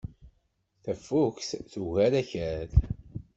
Tafukt 0.83 1.49
tugar 1.71 2.13
Akal. 2.21 2.69